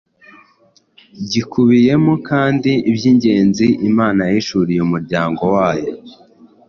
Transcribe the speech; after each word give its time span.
gikubiyemo 1.31 2.13
kandi 2.29 2.71
iby‟ingenzi 2.89 3.67
Imana 3.89 4.21
yahishuriye 4.29 4.79
umuryango 4.83 5.41
wayo 5.55 5.91